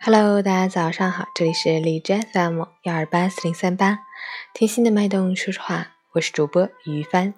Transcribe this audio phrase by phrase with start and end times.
[0.00, 3.98] Hello，大家早上好，这里是荔枝 FM 幺二八四零三八，
[4.54, 7.34] 听心的脉动说说话，我是主播于帆。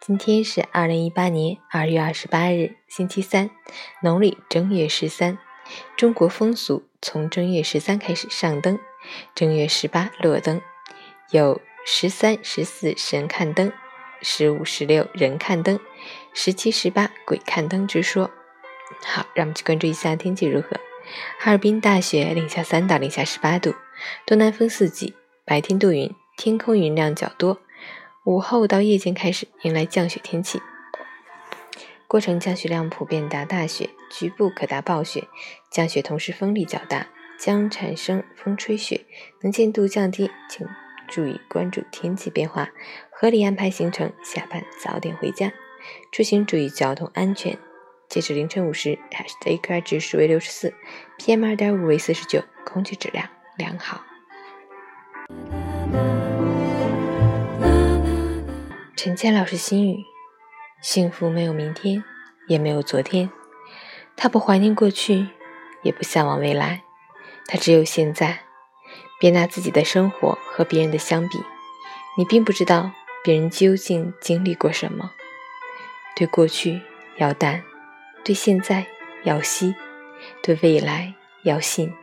[0.00, 3.50] 今天是二零一八年二月二十八日，星期三，
[4.02, 5.38] 农历正月十三。
[5.98, 8.78] 中国风俗从正月十三开始上灯，
[9.34, 10.62] 正月十八落灯，
[11.30, 13.70] 有十三、十四神看灯，
[14.22, 15.78] 十五、十六人看灯，
[16.32, 18.30] 十七、十八鬼看灯之说。
[19.04, 20.80] 好，让我们去关注一下天气如何。
[21.38, 23.74] 哈尔滨大雪，零下三到零下十八度，
[24.26, 27.60] 东南风四级，白天多云，天空云量较多，
[28.24, 30.60] 午后到夜间开始迎来降雪天气，
[32.06, 35.28] 过程降雪量普遍达大雪，局部可达暴雪，
[35.70, 39.06] 降雪同时风力较大，将产生风吹雪，
[39.42, 40.66] 能见度降低，请
[41.08, 42.70] 注意关注天气变化，
[43.10, 45.52] 合理安排行程，下班早点回家，
[46.12, 47.58] 出行注意交通安全。
[48.18, 50.74] 截止凌晨五时，，s a q i 指数为六十四
[51.20, 54.02] ，PM 二点五为四十九，空气质量良好。
[58.96, 60.02] 陈谦老师心语：
[60.82, 62.02] 幸福没有明天，
[62.48, 63.30] 也没有昨天。
[64.16, 65.28] 他不怀念过去，
[65.84, 66.82] 也不向往未来，
[67.46, 68.40] 他只有现在。
[69.20, 71.38] 别拿自己的生活和别人的相比，
[72.16, 72.90] 你并不知道
[73.22, 75.12] 别人究竟经历过什么。
[76.16, 76.82] 对过去
[77.18, 77.62] 要淡。
[78.28, 78.84] 对现在
[79.24, 79.74] 要惜，
[80.42, 81.94] 对未来要信。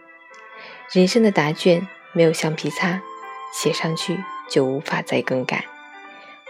[0.92, 3.00] 人生的答卷没有橡皮擦，
[3.54, 4.18] 写上去
[4.50, 5.66] 就无法再更改。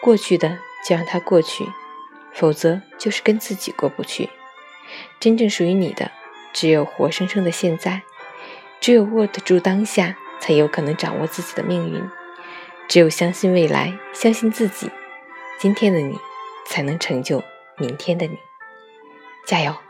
[0.02, 1.66] 过去的就让它过去，
[2.32, 4.30] 否则就是跟自己过不去。
[5.20, 6.10] 真正属于你的，
[6.54, 8.02] 只有活生生的现在。
[8.80, 12.02] 只有握得住当下，才有可能掌握自己的命运。
[12.88, 14.90] 只有相信未来，相信自己，
[15.60, 16.18] 今天的你
[16.66, 17.44] 才能成就
[17.78, 18.40] 明天的你。
[19.46, 19.85] 자요.